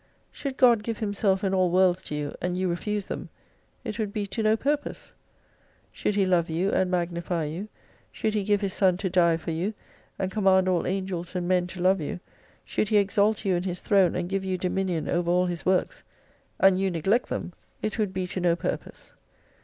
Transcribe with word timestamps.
Should 0.31 0.57
God 0.57 0.81
give 0.81 0.97
Himself 0.97 1.43
and 1.43 1.53
all 1.53 1.69
worlds 1.69 2.01
to 2.01 2.15
you, 2.15 2.33
and 2.41 2.57
you 2.57 2.67
refuse 2.67 3.05
them, 3.05 3.29
it 3.83 3.99
would 3.99 4.11
be 4.11 4.25
to 4.25 4.41
no 4.41 4.57
purpose. 4.57 5.13
Should 5.91 6.15
He 6.15 6.25
love 6.25 6.49
you 6.49 6.71
and 6.71 6.89
magnify 6.89 7.45
you^ 7.45 7.67
should 8.11 8.33
He 8.33 8.43
give 8.43 8.61
His 8.61 8.73
Son 8.73 8.97
to 8.97 9.11
die 9.11 9.37
for 9.37 9.51
you, 9.51 9.75
and 10.17 10.31
command 10.31 10.67
all 10.67 10.87
Angels 10.87 11.35
and 11.35 11.47
Men 11.47 11.67
to 11.67 11.81
love 11.81 12.01
you, 12.01 12.19
should 12.65 12.89
He 12.89 12.97
exalt 12.97 13.45
you 13.45 13.53
in 13.55 13.61
His 13.61 13.79
Throne, 13.81 14.15
and 14.15 14.27
give 14.27 14.43
you 14.43 14.57
dominion 14.57 15.07
over 15.07 15.29
all 15.29 15.45
His 15.45 15.67
works, 15.67 16.03
and 16.59 16.79
you 16.79 16.89
neglect 16.89 17.29
them 17.29 17.53
it 17.83 17.99
would 17.99 18.11
be 18.11 18.25
to 18.25 18.39
no 18.39 18.55
purpose. 18.55 19.13